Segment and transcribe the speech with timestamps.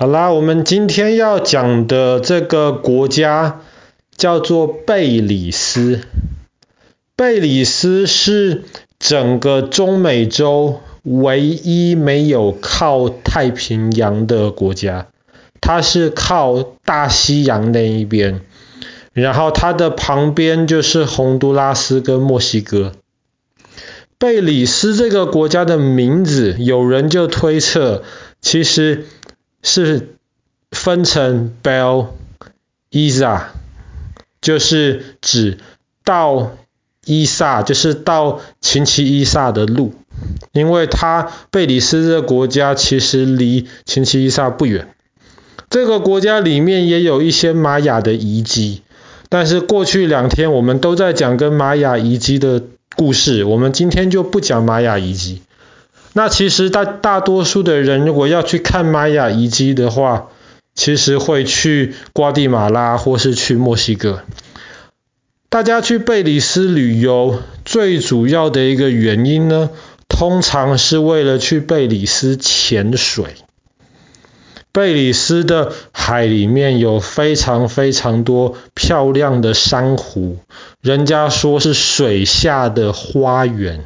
[0.00, 3.60] 好啦，我们今天要讲的这个国家
[4.16, 6.00] 叫做贝里斯。
[7.16, 8.62] 贝里斯是
[8.98, 15.08] 整个中美洲唯一没有靠太平洋的国家，
[15.60, 18.40] 它是靠大西洋那一边，
[19.12, 22.92] 然后它的旁边就是洪都拉斯跟墨西哥。
[24.18, 28.02] 贝里斯这个国家的名字，有人就推测，
[28.40, 29.04] 其实
[29.62, 30.16] 是
[30.70, 32.08] 分成 Bel
[32.90, 33.42] Isa，
[34.40, 35.58] 就是指
[36.04, 36.52] 到
[37.04, 39.94] 伊萨，就是到琴棋伊萨的路，
[40.52, 44.94] 因为它贝里斯这个国家其实离琴棋伊萨不远。
[45.68, 48.82] 这个国家里面也有一些玛雅的遗迹，
[49.28, 52.62] 但是过去两天我们都在讲跟玛雅遗迹的
[52.96, 55.42] 故事，我们今天就不讲玛雅遗迹。
[56.12, 60.28] 那其实大大多数的人如果要去看玛雅遗迹的话，
[60.74, 64.22] 其实会去瓜地马拉或是去墨西哥。
[65.48, 69.70] 大家去贝里斯旅游最主要的一个原因呢，
[70.08, 73.24] 通常是为了去贝里斯潜水。
[74.72, 80.38] 贝里斯的海里面有非常非常多漂亮的珊瑚，
[80.80, 83.84] 人家说是水下的花园。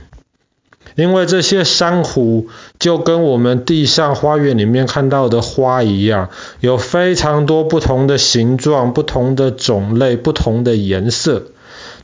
[0.95, 11.45] 因为这些珊瑚就跟我们地上花园里面看到的花一样，有非常多不同的形状、不同的种类、不同的颜色。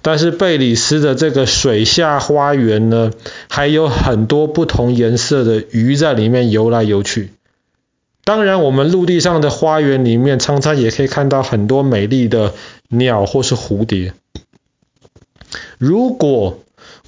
[0.03, 3.13] 但是贝里斯的这个水下花园呢，
[3.49, 7.31] 还有很多不同颜色的鱼在里面游来游去。
[8.25, 12.55] 当然，我们陆地上的花园里面常常也可以看到很多美丽的
[12.89, 14.13] 鸟或是蝴蝶。
[15.79, 16.61] 如果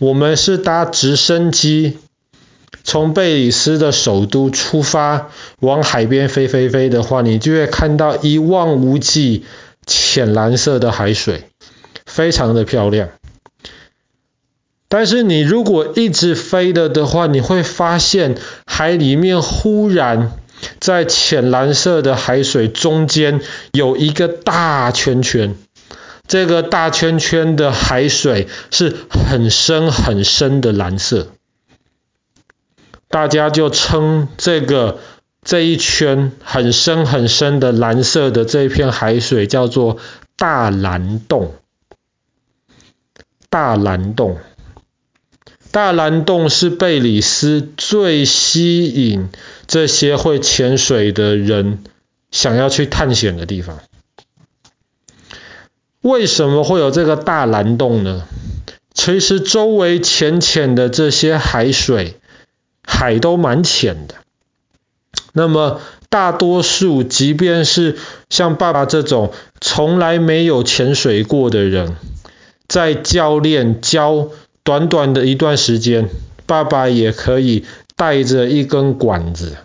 [0.03, 1.97] 我们是搭直升机
[2.83, 9.45] 从贝里斯的首都出发，往海边飞飞飞的话，你就会看到一望无际
[9.87, 11.45] 浅蓝色的海水，
[12.05, 13.11] 非常的漂亮。
[14.89, 18.35] 但是你如果一直飞了的话，你会发现
[18.67, 20.33] 海里面忽然
[20.81, 23.41] 在浅蓝色的海水中间
[23.73, 25.55] 有一个大圈圈。
[26.27, 31.29] 这个大圈圈的海水是很深很深的蓝色，
[33.09, 35.01] 大家就称这个
[35.43, 39.99] 这一圈很深很深的蓝色的这一片海水叫做
[40.37, 41.55] 大蓝洞。
[43.51, 44.39] 大蓝洞，
[45.73, 49.29] 大蓝洞是贝里斯最吸引
[49.67, 51.85] 这些会潜水的人
[52.31, 53.81] 想要去探险的地方。
[56.03, 58.25] 为什么会有这个大蓝洞呢？
[58.93, 62.17] 其实周围浅浅的这些海水，
[62.83, 64.17] 海都蛮浅的。
[65.33, 65.81] 那么
[66.11, 67.97] 大多数，即便是
[68.29, 71.97] 像爸爸这种从来没有潜水过的人，
[72.69, 74.29] 在教练教
[74.63, 76.11] 短短的一段时间，
[76.45, 77.65] 爸爸也可以
[77.97, 79.57] 带着一根管子，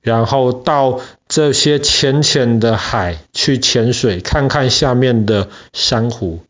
[0.00, 1.00] 然后到
[1.34, 6.44] 这些浅浅的海去潜水，看看下面的珊瑚。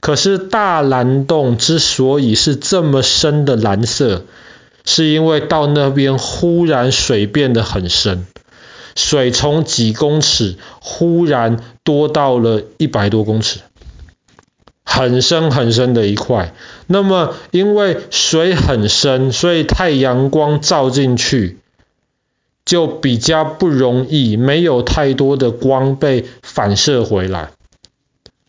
[0.00, 4.24] 可是大蓝洞之所以是这么深的蓝色，
[4.84, 8.26] 是因为到那边忽然水变得很深，
[8.96, 13.60] 水从几公尺忽然多到了一百多公尺，
[14.84, 16.52] 很深很深的一块。
[16.88, 21.60] 那么因为水很深，所以太阳光照进去。
[22.66, 27.52] 就比较不容易，没有太多的光被反射回来，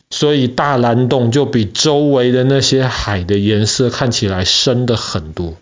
[0.10, 5.54] 所以大蓝洞就比周围的那些海的颜色看起来深的很多。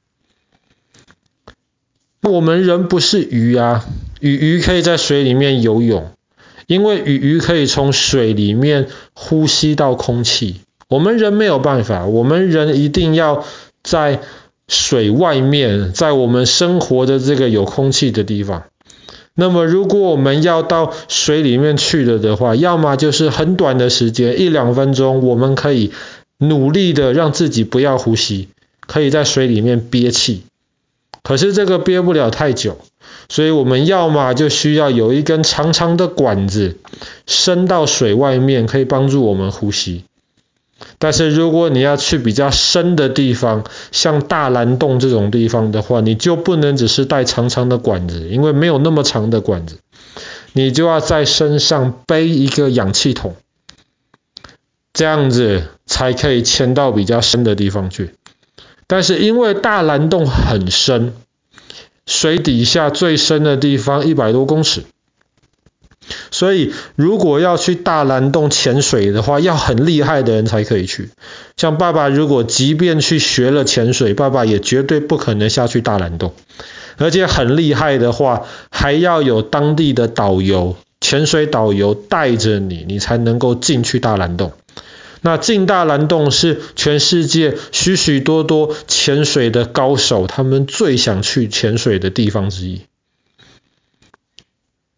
[2.21, 3.83] 我们人不是鱼啊，
[4.21, 6.11] 鱼鱼可以在水里面游泳，
[6.65, 13.45] 因为鱼鱼可以从水里面呼吸到空气，我们人没有办法，我们人一定要
[13.83, 14.21] 在。
[14.67, 18.63] 水外面，在我们生活的这个有空气的地方。
[19.35, 25.91] 那么，如果我们要到水里面去了的话，要么就是很短的时间，一两分钟，我们可以
[26.37, 28.47] 努力的让自己不要呼吸，
[28.87, 30.43] 可以在水里面憋气。
[31.21, 32.77] 可是这个憋不了太久，
[33.27, 36.77] 所以我们要么就需要有一根长长的管子
[37.27, 40.03] 伸到水外面，可以帮助我们呼吸。
[40.97, 49.77] 但是如果你要去比较深的地方，像大蓝洞这种地方的话，你就不能只是带长长的管子，因为没有那么长的管子，
[50.53, 53.35] 你就要在身上背一个氧气筒，
[54.93, 58.15] 这样子才可以潜到比较深的地方去。
[58.87, 61.13] 但是因为大蓝洞很深，
[62.05, 64.83] 水底下最深的地方一百多公尺，
[66.35, 71.11] 所以如果要去大兰洞潜水的话，要很厉害的人才可以去。
[71.55, 76.33] 像爸爸如果即便去学了潜水，爸爸也绝对不可能下去大兰洞。
[76.97, 84.51] 而且很厉害的话，还要有当地的导游、潜水导游带着你，你才能够进去大兰洞。
[85.21, 92.81] 那进大兰洞是全世界许许多多潜水的高手，他们最想去潜水的地方之一。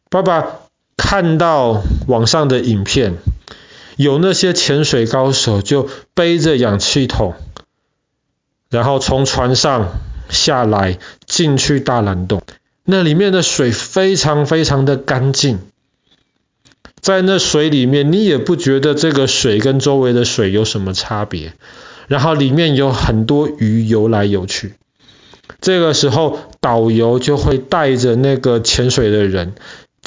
[0.10, 0.62] 爸爸
[0.98, 3.16] 看到网上的影片，
[3.96, 7.36] 有那些潜水高手就背着氧气筒，
[8.70, 12.42] 然后从船上下来进去大蓝洞，
[12.84, 15.60] 那里面的水非常非常的干净。
[17.00, 21.54] 在那水里面，你也不觉得这个水跟周围的水有什么差别。
[22.08, 24.76] 然后里面有很多鱼游来游去。
[25.60, 29.56] 这个时候，导游就会带着那个潜水的人，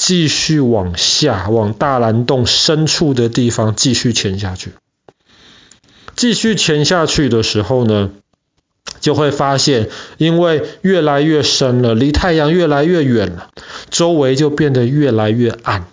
[0.03, 4.73] 继续往下，往大蓝洞深处的地方继续潜下去。
[6.17, 8.11] 继续潜下去的时候呢，
[9.01, 13.51] 就会发现，因为越来越深了，离太阳越来越远了，
[13.91, 15.85] 周围就变得越来越暗。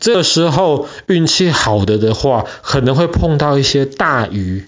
[0.00, 4.66] 这时候运气好的的话，可能会碰到一些大鱼，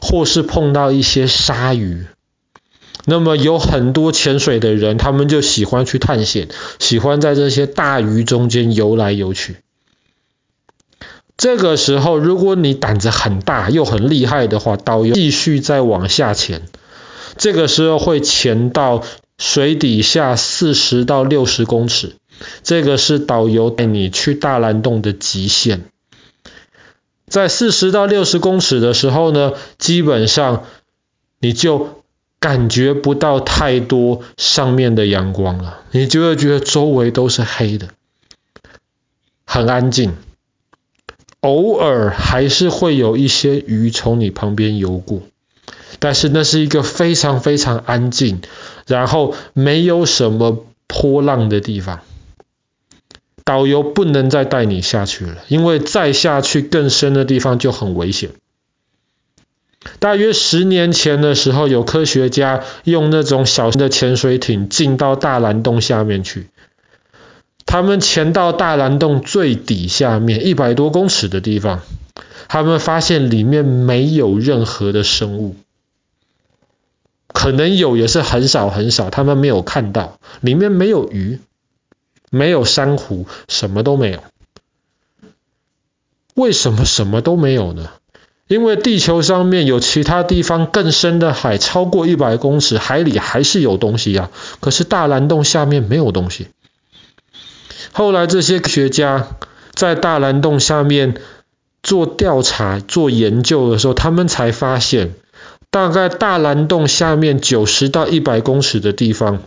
[0.00, 2.06] 或是碰到一些鲨鱼。
[3.06, 6.48] 那么有很多潜水的人，他们就喜欢去探险，
[6.78, 9.56] 喜欢在这些大鱼中间游来游去。
[11.36, 16.62] 这个时候，如果你胆子很大又很厉害的话，导游继续再往下潜。
[17.36, 19.02] 这个时候会潜到
[19.38, 22.14] 水底下四十到六十公尺。
[22.62, 25.84] 这个是导游带你去大蓝洞的极限，
[27.28, 30.64] 在四十到六十公尺的时候呢，基本上
[31.38, 32.03] 你就
[32.44, 37.88] 感觉不到太多上面的阳光了，你就会觉得周围都是黑的，
[39.46, 40.12] 很安静，
[41.40, 45.22] 偶尔还是会有一些鱼从你旁边游过，
[46.00, 48.42] 但是那是一个非常非常安静，
[48.86, 52.02] 然后没有什么波浪的地方。
[53.42, 58.32] 导游不能再带你下去了，因为再下去更深的地方就很危险。
[59.98, 66.48] 大约十年前的时候，有科学家用那种小型的潜水艇进到大蓝洞下面去。
[67.66, 71.82] 他们潜到大蓝洞最底下面一百多公尺的地方，
[72.48, 75.56] 他们发现里面没有任何的生物，
[77.28, 81.40] 可能有也是很少很少，他们没有看到，里面没有鱼。
[82.30, 84.24] 没有珊瑚，什么都没有。
[86.34, 87.90] 为什么什么都没有呢？
[88.46, 94.30] 因为地球上面有其他地方更深的海，超过一百公尺，海里还是有东西啊。
[94.60, 96.48] 可是大蓝洞下面没有东西。
[97.92, 99.28] 后来这些科学家
[99.72, 101.14] 在大蓝洞下面
[101.82, 105.14] 做调查、做研究的时候，他们才发现，
[105.70, 109.42] 大概大蓝洞下面九十到一百公尺的地方。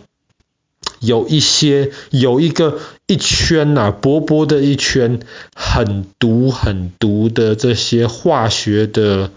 [1.00, 5.20] 有一些有一个一圈呐、啊，薄薄的一圈，
[5.54, 9.30] 很毒很毒的这些化学的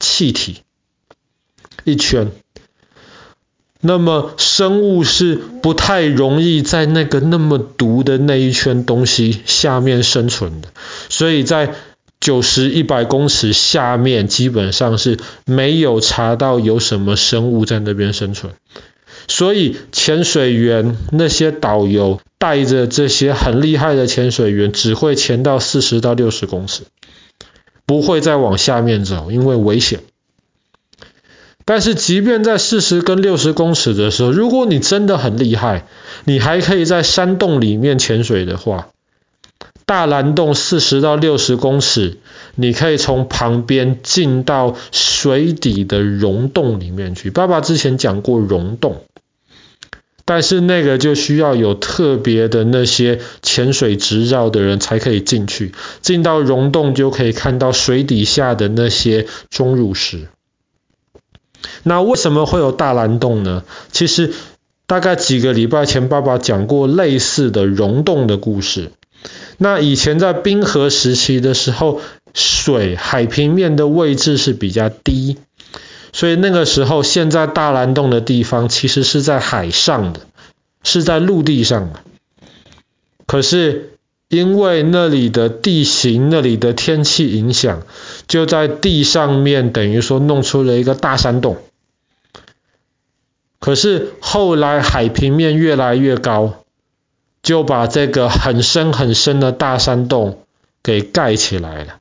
[0.00, 0.62] 气体，
[1.84, 2.30] 一圈。
[3.84, 10.68] 那么生物是不太容易在那个那么毒的那一圈东西下面生存的，
[11.08, 11.74] 所以在
[12.20, 18.52] 九十一百公尺下面基本上是没有查到有什么生物在那边生存。
[19.28, 26.82] 所以，潜水员那些导游带着这些很厉害的潜水员，只会潜到四十到六十公尺，
[27.86, 30.00] 不会再往下面走，因为危险。
[31.64, 35.86] 但是，即便在四十跟六十公尺的时候，如果你真的很厉害，
[36.24, 38.88] 你还可以在山洞里面潜水的话，
[39.86, 42.18] 大蓝洞四十到六十公尺，
[42.56, 47.30] 你可以从旁边进到水底的溶洞里面去。
[47.30, 49.04] 爸爸之前讲过溶洞。
[50.24, 60.28] 但是那个就需要有特别的那些潜水执照的人才可以进去，进到溶洞就可以看到水底下的那些钟乳石。
[61.82, 63.64] 那为什么会有大蓝洞呢？
[63.90, 64.32] 其实
[64.86, 68.90] 大概几个礼拜前，爸爸讲过类似的溶洞的故事。
[69.58, 72.00] 那以前在冰河时期的时候，
[72.34, 75.38] 水海平面的位置是比较低。
[76.12, 80.20] 所以那个时候，现在大蓝洞的地方其实是在海上的，
[80.82, 82.00] 是在陆地上的。
[83.26, 83.96] 可是
[84.28, 87.82] 因为那里的地形、那里的天气影响，
[88.28, 91.56] 就在地上面等于说弄出了一个大山洞。
[93.58, 96.64] 可是后来海平面越来越高，
[97.42, 100.42] 就把这个很深很深的大山洞
[100.82, 102.00] 给盖起来了，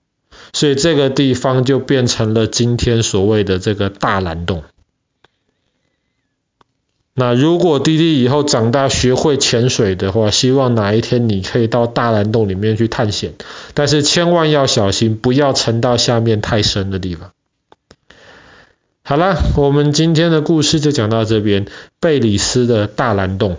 [0.62, 4.62] 所以这个地方就变成了今天所谓的这个大蓝洞。
[7.16, 13.34] 那如果弟弟以后长大学会潜水的话，希望哪一天你可以到大蓝洞里面去探险，
[13.74, 17.32] 但是千万要小心，不要沉到下面太深的地方。
[19.02, 21.66] 好了，我们今天的故事就讲到这边，
[22.00, 23.58] 贝里斯的大蓝洞。